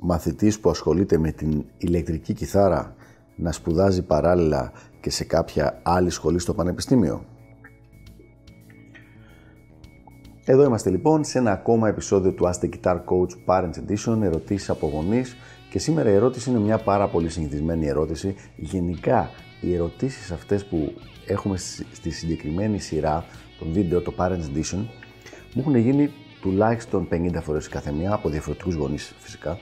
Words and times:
μαθητής 0.00 0.60
που 0.60 0.70
ασχολείται 0.70 1.18
με 1.18 1.32
την 1.32 1.64
ηλεκτρική 1.78 2.34
κιθάρα 2.34 2.94
να 3.36 3.52
σπουδάζει 3.52 4.02
παράλληλα 4.02 4.72
και 5.00 5.10
σε 5.10 5.24
κάποια 5.24 5.80
άλλη 5.82 6.10
σχολή 6.10 6.38
στο 6.38 6.54
πανεπιστήμιο; 6.54 7.24
Εδώ 10.44 10.64
είμαστε 10.64 10.90
λοιπόν 10.90 11.24
σε 11.24 11.38
ένα 11.38 11.52
ακόμα 11.52 11.88
επεισόδιο 11.88 12.32
του 12.32 12.50
Ask 12.50 12.64
the 12.64 12.68
Guitar 12.68 12.96
Coach 12.96 13.30
Parents 13.46 13.74
Edition, 13.86 14.22
ερωτήσεις 14.22 14.70
από 14.70 14.86
γονείς 14.86 15.36
και 15.70 15.78
σήμερα 15.78 16.10
η 16.10 16.14
ερώτηση 16.14 16.50
είναι 16.50 16.58
μια 16.58 16.78
πάρα 16.78 17.08
πολύ 17.08 17.28
συνηθισμένη 17.28 17.86
ερώτηση. 17.86 18.34
Γενικά 18.56 19.30
οι 19.60 19.74
ερωτήσεις 19.74 20.30
αυτές 20.30 20.64
που 20.64 20.92
έχουμε 21.26 21.56
στη 21.92 22.10
συγκεκριμένη 22.10 22.78
σειρά 22.78 23.24
των 23.58 23.72
βίντεο, 23.72 24.00
το 24.00 24.14
Parents 24.18 24.56
Edition, 24.56 24.86
μου 25.54 25.60
έχουν 25.60 25.76
γίνει 25.76 26.10
τουλάχιστον 26.40 27.08
50 27.10 27.38
φορές 27.42 27.68
κάθε 27.68 27.92
μία 27.92 28.12
από 28.12 28.28
διαφορετικούς 28.28 28.74
γονείς 28.74 29.14
φυσικά. 29.18 29.58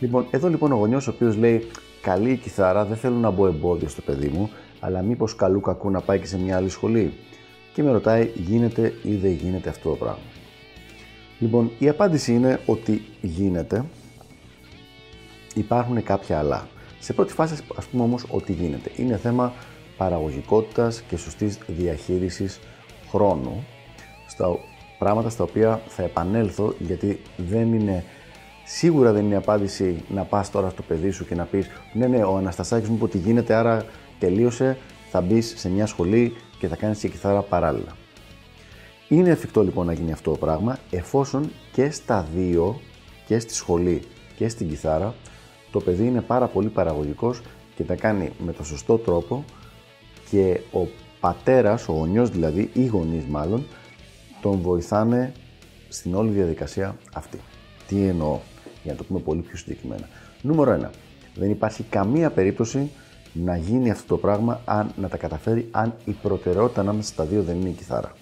Λοιπόν, 0.00 0.26
εδώ 0.30 0.48
λοιπόν 0.48 0.72
ο 0.72 0.76
γονιός 0.76 1.08
ο 1.08 1.10
οποίος 1.10 1.36
λέει 1.36 1.66
καλή 2.02 2.30
η 2.30 2.36
κιθάρα, 2.36 2.84
δεν 2.84 2.96
θέλω 2.96 3.16
να 3.16 3.30
μπω 3.30 3.46
εμπόδιο 3.46 3.88
στο 3.88 4.02
παιδί 4.02 4.28
μου, 4.28 4.50
αλλά 4.80 5.02
μήπως 5.02 5.36
καλού 5.36 5.60
κακού 5.60 5.90
να 5.90 6.00
πάει 6.00 6.18
και 6.18 6.26
σε 6.26 6.38
μια 6.38 6.56
άλλη 6.56 6.68
σχολή. 6.68 7.12
Και 7.72 7.82
με 7.82 7.90
ρωτάει 7.90 8.30
γίνεται 8.34 8.94
ή 9.02 9.14
δεν 9.14 9.30
γίνεται 9.30 9.68
αυτό 9.68 9.88
το 9.88 9.96
πράγμα; 9.96 10.18
Λοιπόν, 11.38 11.70
η 11.78 11.88
απάντηση 11.88 12.32
είναι 12.32 12.60
ότι 12.66 13.02
γίνεται, 13.20 13.84
υπάρχουν 15.54 16.02
κάποια 16.02 16.38
αλλά. 16.38 16.68
Σε 16.98 17.12
πρώτη 17.12 17.32
φάση 17.32 17.54
ας 17.76 17.86
πούμε 17.86 18.02
όμως 18.02 18.24
ότι 18.30 18.52
γίνεται. 18.52 18.90
Είναι 18.96 19.16
θέμα 19.16 19.52
παραγωγικότητας 19.96 21.00
και 21.00 21.16
σωστής 21.16 21.58
διαχείρισης 21.66 22.60
χρόνου, 23.10 23.64
στα 24.26 24.58
πράγματα 24.98 25.28
στα 25.28 25.44
οποία 25.44 25.80
θα 25.88 26.02
επανέλθω 26.02 26.74
γιατί 26.78 27.20
δεν 27.36 27.72
είναι 27.72 28.04
Σίγουρα 28.68 29.12
δεν 29.12 29.24
είναι 29.24 29.36
απάντηση 29.36 30.04
να 30.08 30.22
πας 30.22 30.50
τώρα 30.50 30.68
στο 30.68 30.82
παιδί 30.82 31.10
σου 31.10 31.26
και 31.26 31.34
να 31.34 31.44
πεις: 31.44 31.66
Ναι, 31.92 32.06
ναι, 32.06 32.24
ο 32.24 32.36
Αναστασάκης 32.36 32.88
μου 32.88 32.94
είπε 32.94 33.04
ότι 33.04 33.18
γίνεται, 33.18 33.54
άρα 33.54 33.84
τελείωσε. 34.18 34.78
Θα 35.10 35.20
μπεις 35.20 35.54
σε 35.56 35.68
μια 35.68 35.86
σχολή 35.86 36.36
και 36.58 36.68
θα 36.68 36.76
κάνεις 36.76 36.98
και 36.98 37.08
κιθάρα 37.08 37.42
παράλληλα. 37.42 37.96
Είναι 39.08 39.30
εφικτό 39.30 39.62
λοιπόν 39.62 39.86
να 39.86 39.92
γίνει 39.92 40.12
αυτό 40.12 40.30
το 40.30 40.36
πράγμα 40.36 40.78
εφόσον 40.90 41.50
και 41.72 41.90
στα 41.90 42.26
δύο, 42.34 42.80
και 43.26 43.38
στη 43.38 43.54
σχολή 43.54 44.02
και 44.36 44.48
στην 44.48 44.68
κιθάρα, 44.68 45.14
το 45.70 45.80
παιδί 45.80 46.06
είναι 46.06 46.20
πάρα 46.20 46.46
πολύ 46.46 46.68
παραγωγικός 46.68 47.40
και 47.76 47.82
τα 47.82 47.94
κάνει 47.94 48.32
με 48.44 48.52
το 48.52 48.64
σωστό 48.64 48.98
τρόπο 48.98 49.44
και 50.30 50.60
ο 50.72 50.88
πατέρας, 51.20 51.88
ο 51.88 51.92
γονιός 51.92 52.30
δηλαδή, 52.30 52.60
ή 52.60 52.82
οι 52.82 52.86
γονείς 52.86 53.24
μάλλον, 53.24 53.66
τον 54.42 54.60
βοηθάνε 54.60 55.32
στην 55.88 56.14
όλη 56.14 56.30
διαδικασία 56.30 56.96
αυτή. 57.14 57.38
Τι 57.86 58.06
εννοώ; 58.06 58.38
Για 58.86 58.94
να 58.94 58.98
το 58.98 59.04
πούμε 59.04 59.20
πολύ 59.20 59.40
πιο 59.40 59.56
συγκεκριμένα. 59.56 60.08
Νούμερο 60.42 60.78
1. 60.82 60.90
Δεν 61.34 61.50
υπάρχει 61.50 61.82
καμία 61.82 62.30
περίπτωση 62.30 62.90
να 63.32 63.56
γίνει 63.56 63.90
αυτό 63.90 64.06
το 64.06 64.16
πράγμα 64.16 64.60
αν 64.64 64.92
να 64.96 65.08
τα 65.08 65.16
καταφέρει 65.16 65.68
αν 65.70 65.94
η 66.04 66.12
προτεραιότητα 66.12 66.80
ανάμεσα 66.80 67.08
στα 67.08 67.24
δύο 67.24 67.42
δεν 67.42 67.60
είναι 67.60 67.68
η 67.68 67.72
κιθάρα. 67.72 68.12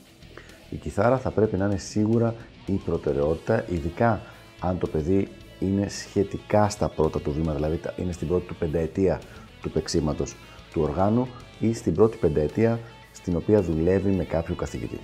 Η 0.70 0.76
κιθάρα 0.76 1.19
θα 1.19 1.30
πρέπει 1.30 1.56
να 1.56 1.64
είναι 1.64 1.76
σίγουρα 1.76 2.34
η 2.66 2.72
προτεραιότητα, 2.72 3.64
ειδικά 3.70 4.20
αν 4.60 4.78
το 4.78 4.86
παιδί 4.86 5.28
είναι 5.58 5.88
σχετικά 5.88 6.69
στα 6.69 6.88
πρώτα 6.88 7.20
του 7.20 7.32
βήματα, 7.32 7.54
δηλαδή 7.54 7.81
είναι 7.96 8.12
στην 8.12 8.28
πρώτη 8.28 8.46
του 8.46 8.54
πενταετία 8.54 9.20
του 9.62 9.70
παίξήματος 9.70 10.36
του 10.72 10.82
οργάνου 10.82 11.28
ή 11.60 11.75
στην 11.75 11.94
πρώτη 11.94 12.16
πενταετία 12.16 12.81
στην 13.12 13.36
οποία 13.36 13.62
δουλεύει 13.62 14.10
με 14.10 14.25
κάποιο 14.25 14.54
καθηγητή. 14.54 15.00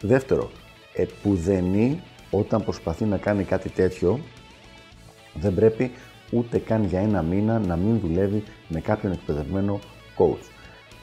Δεύτερο, 0.00 0.50
επουδενή 0.94 2.00
όταν 2.30 2.64
προσπαθεί 2.64 3.04
να 3.04 3.16
κάνει 3.16 3.44
κάτι 3.44 3.68
τέτοιο 3.68 4.20
δεν 5.40 5.54
πρέπει 5.54 5.90
ούτε 6.30 6.58
καν 6.58 6.84
για 6.84 7.00
ένα 7.00 7.22
μήνα 7.22 7.58
να 7.58 7.76
μην 7.76 7.98
δουλεύει 7.98 8.42
με 8.68 8.80
κάποιον 8.80 9.12
εκπαιδευμένο 9.12 9.78
coach. 10.16 10.50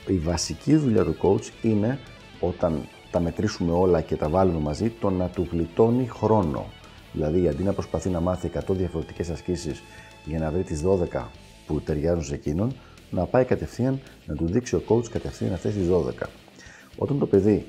Η 0.08 0.18
βασική 0.18 0.76
δουλειά 0.76 1.04
του 1.04 1.16
coach 1.22 1.50
είναι 1.62 2.00
όταν 2.40 2.88
τα 3.12 3.20
μετρήσουμε 3.20 3.72
όλα 3.72 4.02
και 4.02 4.16
τα 4.16 4.30
βάλουμε 4.30 4.60
μαζί, 4.60 4.90
το 4.90 5.10
να 5.10 5.28
του 5.28 5.48
γλιτώνει 5.52 6.08
χρόνο. 6.08 6.66
Δηλαδή, 7.12 7.48
αντί 7.48 7.64
να 7.64 7.74
προσπαθεί 7.74 8.10
να 8.10 8.20
μάθει 8.20 8.52
100 8.54 8.60
διαφορετικές 8.70 9.30
ασκήσεις 9.30 9.84
για 10.26 10.40
να 10.40 10.52
βρει 10.52 10.64
τις 10.64 10.82
12 10.82 11.24
που 11.68 11.82
ταιριάζουν 11.82 12.24
σε 12.24 12.34
εκείνον, 12.34 12.74
να 13.10 13.26
πάει 13.26 13.46
κατευθείαν 13.46 14.00
να 14.26 14.36
του 14.36 14.46
δείξει 14.46 14.76
ο 14.76 14.82
coach 14.88 15.10
κατευθείαν 15.10 15.54
αυτές 15.54 15.74
τις 15.74 15.88
12. 15.90 16.28
Όταν 16.98 17.20
το 17.20 17.26
παιδί 17.26 17.66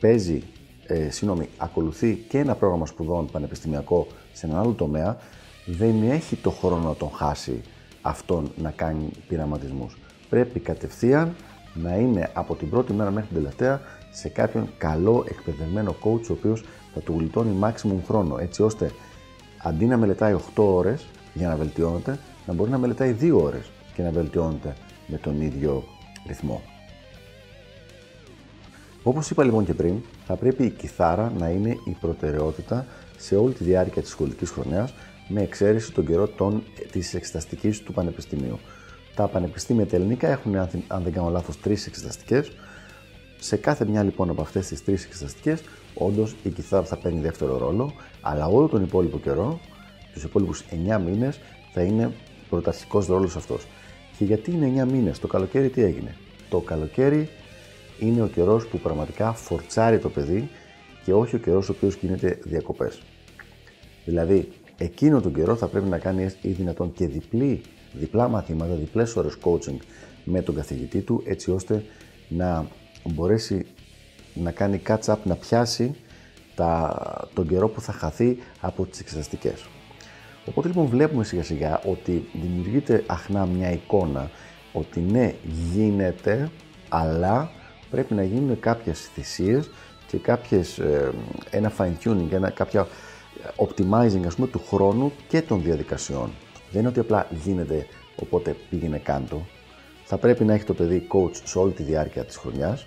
παίζει, 0.00 0.42
ε, 0.86 1.10
συγγνώμη, 1.10 1.48
ακολουθεί 1.56 2.24
και 2.28 2.38
ένα 2.38 2.54
πρόγραμμα 2.54 2.86
σπουδών 2.86 3.30
πανεπιστημιακό 3.30 4.06
σε 4.32 4.46
έναν 4.46 4.58
άλλο 4.58 4.72
τομέα, 4.72 5.18
δεν 5.66 6.10
έχει 6.10 6.36
το 6.36 6.50
χρόνο 6.50 6.88
να 6.88 6.94
τον 6.94 7.10
χάσει 7.10 7.60
αυτόν 8.02 8.52
να 8.56 8.70
κάνει 8.70 9.10
πειραματισμούς. 9.28 9.96
Πρέπει 10.28 10.60
κατευθείαν 10.60 11.34
να 11.74 11.96
είναι 11.96 12.30
από 12.34 12.54
την 12.54 12.70
πρώτη 12.70 12.92
μέρα 12.92 13.10
μέχρι 13.10 13.28
την 13.28 13.36
τελευταία 13.36 13.80
σε 14.10 14.28
κάποιον 14.28 14.68
καλό 14.78 15.24
εκπαιδευμένο 15.28 15.96
coach 16.02 16.28
ο 16.28 16.32
οποίος 16.32 16.64
θα 16.94 17.00
του 17.00 17.14
γλιτώνει 17.18 17.58
maximum 17.62 17.98
χρόνο 18.06 18.38
έτσι 18.38 18.62
ώστε 18.62 18.90
αντί 19.62 19.84
να 19.84 19.96
μελετάει 19.96 20.36
8 20.54 20.64
ώρες 20.64 21.06
για 21.34 21.48
να 21.48 21.56
βελτιώνεται 21.56 22.18
να 22.46 22.52
μπορεί 22.52 22.70
να 22.70 22.78
μελετάει 22.78 23.16
2 23.20 23.30
ώρες 23.42 23.70
και 23.94 24.02
να 24.02 24.10
βελτιώνεται 24.10 24.74
με 25.06 25.16
τον 25.16 25.40
ίδιο 25.40 25.84
ρυθμό. 26.26 26.62
Όπως 29.02 29.30
είπα 29.30 29.44
λοιπόν 29.44 29.64
και 29.64 29.74
πριν, 29.74 29.94
θα 30.26 30.36
πρέπει 30.36 30.64
η 30.64 30.70
κιθάρα 30.70 31.32
να 31.38 31.48
είναι 31.48 31.76
η 31.84 31.96
προτεραιότητα 32.00 32.86
σε 33.16 33.36
όλη 33.36 33.52
τη 33.52 33.64
διάρκεια 33.64 34.02
της 34.02 34.10
σχολικής 34.10 34.50
χρονιάς 34.50 34.94
με 35.32 35.42
εξαίρεση 35.42 35.92
τον 35.92 36.06
καιρό 36.06 36.28
των, 36.28 36.62
της 36.90 37.14
εξεταστικής 37.14 37.82
του 37.82 37.92
Πανεπιστημίου. 37.92 38.58
Τα 39.14 39.28
πανεπιστήμια 39.28 39.86
τα 39.86 39.96
ελληνικά 39.96 40.28
έχουν, 40.28 40.56
αν 40.86 41.02
δεν 41.02 41.12
κάνω 41.12 41.28
λάθος, 41.28 41.60
τρεις 41.60 41.86
εξεταστικές. 41.86 42.52
Σε 43.38 43.56
κάθε 43.56 43.84
μια 43.84 44.02
λοιπόν 44.02 44.30
από 44.30 44.42
αυτές 44.42 44.66
τις 44.66 44.84
τρεις 44.84 45.04
εξεταστικές, 45.04 45.62
όντως 45.94 46.36
η 46.42 46.48
κιθάρα 46.48 46.84
θα 46.84 46.96
παίρνει 46.96 47.20
δεύτερο 47.20 47.58
ρόλο, 47.58 47.92
αλλά 48.20 48.46
όλο 48.46 48.66
τον 48.66 48.82
υπόλοιπο 48.82 49.18
καιρό, 49.18 49.60
τους 50.12 50.22
υπόλοιπους 50.22 50.64
9 50.70 50.98
μήνες, 50.98 51.40
θα 51.72 51.82
είναι 51.82 52.12
πρωταρχικός 52.48 53.06
ρόλος 53.06 53.36
αυτός. 53.36 53.66
Και 54.18 54.24
γιατί 54.24 54.50
είναι 54.50 54.66
9 54.66 54.84
μήνες, 54.84 55.18
το 55.18 55.26
καλοκαίρι 55.26 55.68
τι 55.68 55.82
έγινε; 55.82 56.16
Το 56.48 56.60
καλοκαίρι 56.60 57.28
είναι 58.00 58.22
ο 58.22 58.26
καιρός 58.26 58.66
που 58.66 58.78
πραγματικά 58.78 59.32
φορτσάρει 59.32 59.98
το 59.98 60.08
παιδί 60.08 60.48
και 61.04 61.12
όχι 61.12 61.36
ο 61.36 61.38
καιρός 61.38 61.68
ο 61.68 61.72
οποίος 61.76 61.94
γίνεται 61.94 62.38
διακοπές. 62.42 63.02
Δηλαδή, 64.04 64.48
εκείνο 64.82 65.20
τον 65.20 65.34
καιρό 65.34 65.56
θα 65.56 65.66
πρέπει 65.66 65.88
να 65.88 65.98
κάνει 65.98 66.30
ή 66.40 66.48
δυνατόν 66.48 66.92
και 66.92 67.06
διπλή, 67.06 67.60
διπλά 67.92 68.28
μαθήματα, 68.28 68.74
διπλές 68.74 69.16
ώρες 69.16 69.36
coaching 69.42 69.76
με 70.24 70.42
τον 70.42 70.54
καθηγητή 70.54 71.00
του, 71.00 71.22
έτσι 71.24 71.50
ώστε 71.50 71.84
να 72.28 72.66
μπορέσει 73.04 73.66
να 74.34 74.50
κάνει 74.50 74.82
catch-up, 74.86 75.16
να 75.24 75.34
πιάσει 75.34 75.94
τα, 76.54 77.28
τον 77.34 77.48
καιρό 77.48 77.68
που 77.68 77.80
θα 77.80 77.92
χαθεί 77.92 78.38
από 78.60 78.84
τις 78.86 79.00
εξεταστικές. 79.00 79.66
Οπότε 80.46 80.68
λοιπόν 80.68 80.86
βλέπουμε 80.86 81.24
σιγά 81.24 81.42
σιγά 81.42 81.80
ότι 81.84 82.28
δημιουργείται 82.32 83.04
αχνά 83.06 83.46
μια 83.46 83.72
εικόνα 83.72 84.30
ότι 84.72 85.00
ναι 85.00 85.34
γίνεται, 85.72 86.50
αλλά 86.88 87.50
πρέπει 87.90 88.14
να 88.14 88.22
γίνουν 88.22 88.60
κάποιες 88.60 89.00
θυσίες 89.14 89.70
και 90.06 90.18
κάποιες, 90.18 90.78
ε, 90.78 91.12
ένα 91.50 91.72
fine 91.78 92.04
tuning, 92.04 92.32
ένα, 92.32 92.50
κάποια 92.50 92.86
optimizing 93.56 94.26
ας 94.26 94.34
πούμε 94.34 94.46
του 94.46 94.62
χρόνου 94.68 95.12
και 95.28 95.42
των 95.42 95.62
διαδικασιών. 95.62 96.30
Δεν 96.70 96.80
είναι 96.80 96.88
ότι 96.88 97.00
απλά 97.00 97.26
γίνεται 97.44 97.86
οπότε 98.16 98.56
πήγαινε 98.70 98.98
κάτω. 98.98 99.46
Θα 100.04 100.16
πρέπει 100.16 100.44
να 100.44 100.54
έχει 100.54 100.64
το 100.64 100.74
παιδί 100.74 101.06
coach 101.12 101.34
σε 101.44 101.58
όλη 101.58 101.72
τη 101.72 101.82
διάρκεια 101.82 102.24
της 102.24 102.36
χρονιάς. 102.36 102.86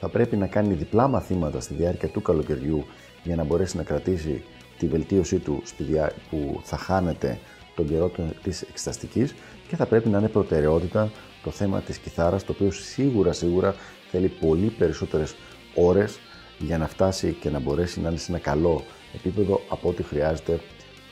Θα 0.00 0.08
πρέπει 0.08 0.36
να 0.36 0.46
κάνει 0.46 0.74
διπλά 0.74 1.08
μαθήματα 1.08 1.60
στη 1.60 1.74
διάρκεια 1.74 2.08
του 2.08 2.22
καλοκαιριού 2.22 2.84
για 3.22 3.36
να 3.36 3.44
μπορέσει 3.44 3.76
να 3.76 3.82
κρατήσει 3.82 4.42
τη 4.78 4.86
βελτίωσή 4.86 5.38
του 5.38 5.62
στη 5.64 5.82
διά... 5.82 6.12
που 6.30 6.60
θα 6.62 6.76
χάνεται 6.76 7.38
τον 7.74 7.88
καιρό 7.88 8.10
της 8.42 8.62
εξεταστικής 8.62 9.34
και 9.68 9.76
θα 9.76 9.86
πρέπει 9.86 10.08
να 10.08 10.18
είναι 10.18 10.28
προτεραιότητα 10.28 11.10
το 11.42 11.50
θέμα 11.50 11.80
της 11.80 11.98
κιθάρας 11.98 12.44
το 12.44 12.52
οποίο 12.52 12.70
σίγουρα 12.70 13.32
σίγουρα 13.32 13.74
θέλει 14.10 14.28
πολύ 14.28 14.66
περισσότερες 14.78 15.34
ώρες 15.74 16.18
για 16.58 16.78
να 16.78 16.86
φτάσει 16.86 17.36
και 17.40 17.50
να 17.50 17.58
μπορέσει 17.58 18.00
να 18.00 18.08
είναι 18.08 18.18
σε 18.18 18.32
ένα 18.32 18.40
καλό 18.40 18.84
επίπεδο 19.14 19.60
από 19.68 19.88
ό,τι 19.88 20.02
χρειάζεται 20.02 20.60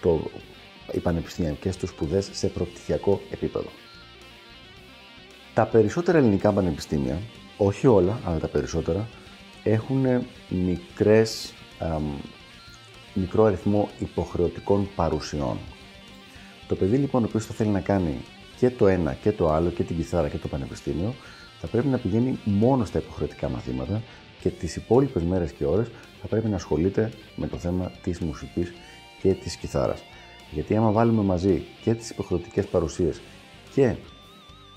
το 0.00 0.30
οι 0.92 0.98
πανεπιστημιακές 0.98 1.76
τους 1.76 1.88
σπουδές 1.88 2.28
σε 2.32 2.46
προπτυχιακό 2.46 3.20
επίπεδο. 3.30 3.68
Τα 5.54 5.66
περισσότερα 5.66 6.18
ελληνικά 6.18 6.52
πανεπιστήμια, 6.52 7.20
όχι 7.56 7.86
όλα, 7.86 8.20
αλλά 8.24 8.38
τα 8.38 8.48
περισσότερα, 8.48 9.08
έχουν 9.62 10.06
μικρές, 10.48 11.52
μικρό 13.14 13.44
αριθμό 13.44 13.88
υποχρεωτικών 13.98 14.88
παρουσιών. 14.94 15.58
Το 16.68 16.74
παιδί 16.74 16.96
λοιπόν 16.96 17.22
ο 17.22 17.26
οποίος 17.28 17.46
θα 17.46 17.54
θέλει 17.54 17.70
να 17.70 17.80
κάνει 17.80 18.20
και 18.58 18.70
το 18.70 18.86
ένα 18.86 19.12
και 19.12 19.32
το 19.32 19.50
άλλο, 19.50 19.70
και 19.70 19.82
την 19.82 19.96
κιθάρα 19.96 20.28
και 20.28 20.38
το 20.38 20.48
πανεπιστήμιο, 20.48 21.14
θα 21.60 21.66
πρέπει 21.66 21.86
να 21.86 21.98
πηγαίνει 21.98 22.38
μόνο 22.44 22.84
στα 22.84 22.98
υποχρεωτικά 22.98 23.48
μαθήματα 23.48 24.02
και 24.40 24.48
τις 24.48 24.76
υπόλοιπες 24.76 25.22
μέρες 25.22 25.52
και 25.52 25.64
ώρες 25.64 25.88
θα 26.20 26.26
πρέπει 26.26 26.48
να 26.48 26.56
ασχολείται 26.56 27.10
με 27.36 27.46
το 27.46 27.56
θέμα 27.56 27.92
της 28.02 28.20
μουσικής 28.20 28.72
και 29.22 29.34
της 29.34 29.56
κιθάρας. 29.56 30.02
Γιατί 30.50 30.76
άμα 30.76 30.90
βάλουμε 30.90 31.22
μαζί 31.22 31.62
και 31.82 31.94
τις 31.94 32.10
υποχρεωτικές 32.10 32.66
παρουσίες 32.66 33.20
και 33.74 33.94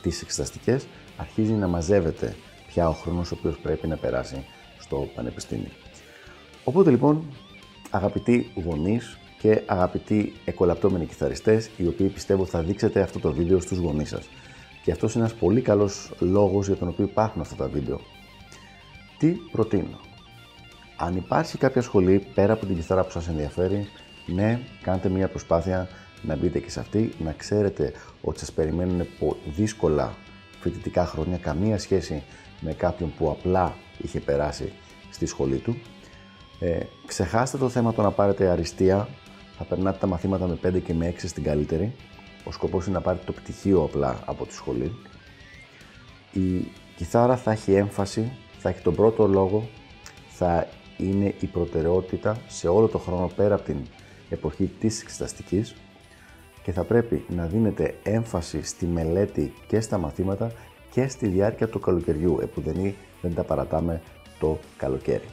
τις 0.01 0.21
εξεταστικές, 0.21 0.85
αρχίζει 1.17 1.53
να 1.53 1.67
μαζεύεται 1.67 2.35
πια 2.67 2.89
ο 2.89 2.93
χρόνος 2.93 3.31
ο 3.31 3.35
οποίος 3.39 3.57
πρέπει 3.57 3.88
να 3.88 3.95
περάσει 3.97 4.45
στο 4.79 5.09
πανεπιστήμιο. 5.15 5.71
Οπότε 6.63 6.89
λοιπόν, 6.89 7.25
αγαπητοί 7.89 8.51
γονείς 8.65 9.17
και 9.39 9.61
αγαπητοί 9.65 10.33
εκολαπτώμενοι 10.45 11.05
κιθαριστές, 11.05 11.69
οι 11.77 11.88
οποίοι 11.88 12.07
πιστεύω 12.07 12.45
θα 12.45 12.61
δείξετε 12.61 13.01
αυτό 13.01 13.19
το 13.19 13.33
βίντεο 13.33 13.59
στους 13.59 13.77
γονείς 13.77 14.09
σας. 14.09 14.29
Και 14.83 14.91
αυτός 14.91 15.13
είναι 15.13 15.23
ένας 15.23 15.35
πολύ 15.38 15.61
καλός 15.61 16.11
λόγος 16.19 16.67
για 16.67 16.75
τον 16.75 16.88
οποίο 16.88 17.05
υπάρχουν 17.05 17.41
αυτά 17.41 17.55
τα 17.55 17.67
βίντεο. 17.67 17.99
Τι 19.17 19.27
προτείνω; 19.51 19.99
Αν 21.03 21.15
υπάρχει 21.15 21.57
κάποια 21.57 21.81
σχολή 21.81 22.27
πέρα 22.33 22.53
από 22.53 22.65
την 22.65 22.75
κιθάρα 22.75 23.03
που 23.03 23.12
σας 23.12 23.27
ενδιαφέρει, 23.27 23.88
ναι, 24.25 24.59
κάντε 24.81 25.09
μια 25.09 25.27
προσπάθεια 25.27 25.88
να 26.21 26.36
μπείτε 26.36 26.59
και 26.59 26.69
σε 26.69 26.80
αυτή, 26.80 27.13
να 27.19 27.31
ξέρετε 27.31 27.94
ότι 28.21 28.39
σας 28.39 28.51
περιμένουν 28.51 29.07
δύσκολα 29.56 30.13
φοιτητικά 30.59 31.06
χρόνια, 31.06 31.38
καμία 31.38 31.80
σχέση 31.80 32.24
με 32.59 32.74
κάποιον 32.74 33.13
που 33.18 33.30
απλά 33.30 33.75
είχε 33.98 34.19
περάσει 34.19 34.74
στη 35.12 35.25
σχολή 35.25 35.57
του. 35.57 35.75
Ε, 36.59 36.80
ξεχάστε 37.06 37.57
το 37.57 37.69
θέμα 37.69 37.94
το 37.94 38.01
να 38.01 38.12
πάρετε 38.12 38.48
αριστεία, 38.48 39.07
θα 39.57 39.63
περνάτε 39.63 39.98
τα 39.98 40.07
μαθήματα 40.07 40.48
με 40.48 40.59
5 40.63 40.81
και 40.81 40.94
με 40.94 41.07
6 41.07 41.27
στην 41.27 41.44
καλύτερη. 41.44 41.95
Ο 42.44 42.51
σκοπός 42.51 42.86
είναι 42.86 42.95
να 42.95 43.01
πάρετε 43.01 43.24
το 43.25 43.31
πτυχίο 43.31 43.83
απλά 43.83 44.19
από 44.25 44.45
τη 44.45 44.53
σχολή. 44.53 44.95
Η 46.31 46.71
κιθάρα 46.95 47.38
θα 47.38 47.51
έχει 47.51 47.74
έμφαση, 47.74 48.31
θα 48.57 48.69
έχει 48.69 48.81
τον 48.81 48.95
πρώτο 48.95 49.27
λόγο, 49.27 49.69
θα 50.30 50.68
είναι 51.01 51.33
η 51.39 51.45
προτεραιότητα 51.45 52.38
σε 52.48 52.68
όλο 52.68 52.88
το 52.88 52.98
χρόνο 52.98 53.31
πέρα 53.36 53.56
από 53.56 53.63
την 53.63 53.77
εποχή 54.30 54.71
της 54.80 55.01
εξεταστικής 55.01 55.75
και 56.63 56.71
θα 56.71 56.83
πρέπει 56.83 57.25
να 57.27 57.45
δίνετε 57.45 57.95
έμφαση 58.03 58.63
στη 58.63 58.86
μελέτη 58.86 59.53
και 59.68 59.80
στα 59.80 59.98
μαθήματα 59.98 60.51
και 60.92 61.07
στη 61.07 61.27
διάρκεια 61.27 61.68
του 61.68 61.80
καλοκαιριού, 61.80 62.39
επουδενή 62.42 62.95
δεν 63.21 63.33
τα 63.33 63.44
παρατάμε 63.44 64.01
το 64.39 64.59
καλοκαίρι. 64.77 65.27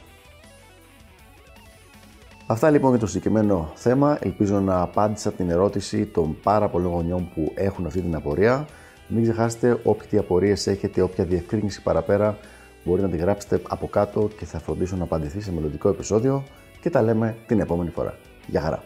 Αυτά 2.45 2.69
λοιπόν 2.69 2.89
για 2.89 2.99
το 2.99 3.07
συγκεκριμένο 3.07 3.71
θέμα. 3.75 4.17
Ελπίζω 4.21 4.59
να 4.59 4.81
απάντησα 4.81 5.31
την 5.31 5.49
ερώτηση 5.49 6.05
των 6.05 6.37
πάρα 6.43 6.67
πολλών 6.67 6.91
γονιών 6.91 7.29
που 7.33 7.51
έχουν 7.55 7.85
αυτή 7.85 8.01
την 8.01 8.15
απορία. 8.15 8.65
Μην 9.07 9.23
ξεχάσετε 9.23 9.79
όποιες 9.83 10.21
απορίες 10.21 10.67
έχετε, 10.67 11.01
όποια 11.01 11.23
διευκρίνηση 11.23 11.81
παραπέρα 11.81 12.37
μπορείτε 12.83 13.07
να 13.07 13.13
τη 13.13 13.19
γράψετε 13.19 13.61
από 13.67 13.87
κάτω 13.87 14.29
και 14.37 14.45
θα 14.45 14.59
φροντίσω 14.59 14.95
να 14.95 15.03
απαντηθεί 15.03 15.41
σε 15.41 15.51
μελλοντικό 15.51 15.89
επεισόδιο 15.89 16.43
και 16.81 16.89
τα 16.89 17.01
λέμε 17.01 17.37
την 17.47 17.59
επόμενη 17.59 17.89
φορά. 17.89 18.17
Γεια 18.47 18.61
χαρά! 18.61 18.83